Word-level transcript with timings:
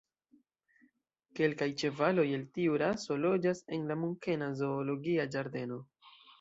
Kelkaj 1.39 1.67
ĉevaloj 1.81 2.25
el 2.39 2.47
tiu 2.57 2.81
raso 2.85 3.19
loĝas 3.27 3.63
en 3.79 3.87
la 3.93 4.01
munkena 4.07 4.51
zoologia 4.65 5.31
ĝardeno. 5.37 5.83